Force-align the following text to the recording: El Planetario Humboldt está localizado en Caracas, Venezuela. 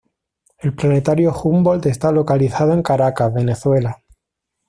El 0.57 0.73
Planetario 0.73 1.31
Humboldt 1.31 1.85
está 1.85 2.11
localizado 2.11 2.73
en 2.73 2.81
Caracas, 2.81 3.31
Venezuela. 3.31 4.01